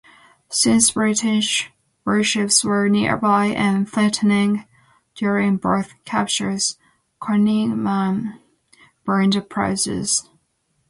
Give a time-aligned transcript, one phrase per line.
[0.49, 1.69] Since British
[2.07, 4.65] warships were nearby and threatening
[5.13, 6.79] during both captures,
[7.21, 8.39] Conyngham
[9.05, 10.27] burned the prizes.